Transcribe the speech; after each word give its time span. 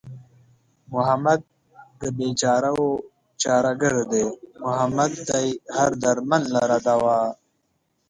محمد 0.93 1.41
د 1.99 2.01
بېچارهوو 2.17 2.89
چاره 3.41 3.73
گر 3.81 3.93
دئ 4.11 4.25
محمد 4.63 5.11
دئ 5.29 5.47
هر 5.75 5.91
دردمند 6.03 6.45
لره 6.55 6.77
دوا 6.87 7.19